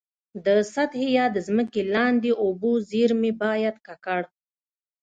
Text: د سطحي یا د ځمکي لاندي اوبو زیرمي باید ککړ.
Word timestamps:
د 0.45 0.47
سطحي 0.73 1.09
یا 1.17 1.25
د 1.35 1.37
ځمکي 1.47 1.81
لاندي 1.93 2.31
اوبو 2.43 2.71
زیرمي 2.89 3.31
باید 3.41 3.75
ککړ. 3.87 4.21